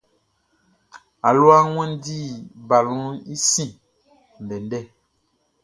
Aluaʼn 1.27 1.65
wanndi 1.77 2.17
balɔnʼn 2.67 3.15
i 3.33 3.35
sin 3.49 3.71
ndɛndɛ. 4.43 4.79